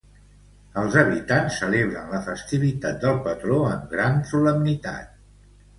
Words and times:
Els 0.83 0.95
habitants 1.01 1.59
celebren 1.63 2.09
la 2.15 2.23
festivitat 2.31 2.99
del 3.07 3.21
patró 3.29 3.61
amb 3.69 3.95
gran 3.97 4.21
solemnitat. 4.35 5.19